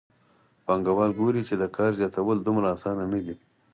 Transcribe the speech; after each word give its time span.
پانګوال 0.65 1.11
ګوري 1.19 1.41
چې 1.47 1.55
د 1.61 1.63
کار 1.75 1.91
زیاتول 1.99 2.37
دومره 2.41 2.67
اسانه 2.75 3.05
نه 3.13 3.19
دي 3.25 3.35